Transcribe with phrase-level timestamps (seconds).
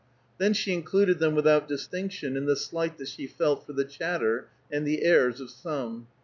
[0.39, 4.47] Then she included them without distinction in the slight that she felt for the chatter
[4.71, 6.07] and the airs of some.